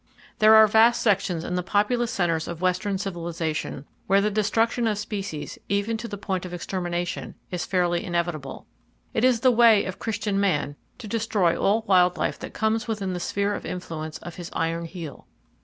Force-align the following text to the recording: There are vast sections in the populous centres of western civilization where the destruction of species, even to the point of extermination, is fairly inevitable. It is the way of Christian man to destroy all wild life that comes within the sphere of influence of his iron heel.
There 0.39 0.55
are 0.55 0.65
vast 0.65 0.99
sections 1.03 1.43
in 1.43 1.53
the 1.53 1.61
populous 1.61 2.09
centres 2.09 2.47
of 2.47 2.59
western 2.59 2.97
civilization 2.97 3.85
where 4.07 4.19
the 4.19 4.31
destruction 4.31 4.87
of 4.87 4.97
species, 4.97 5.59
even 5.69 5.95
to 5.97 6.07
the 6.07 6.17
point 6.17 6.43
of 6.43 6.55
extermination, 6.55 7.35
is 7.51 7.67
fairly 7.67 8.03
inevitable. 8.03 8.65
It 9.13 9.23
is 9.23 9.41
the 9.41 9.51
way 9.51 9.85
of 9.85 9.99
Christian 9.99 10.39
man 10.39 10.75
to 10.97 11.07
destroy 11.07 11.55
all 11.55 11.83
wild 11.85 12.17
life 12.17 12.39
that 12.39 12.51
comes 12.55 12.87
within 12.87 13.13
the 13.13 13.19
sphere 13.19 13.53
of 13.53 13.63
influence 13.63 14.17
of 14.17 14.37
his 14.37 14.49
iron 14.55 14.85
heel. 14.85 15.27